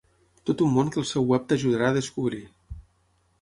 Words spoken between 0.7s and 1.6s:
món que el seu web